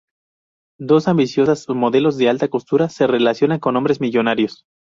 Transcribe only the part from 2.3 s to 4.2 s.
costura se relacionan con hombres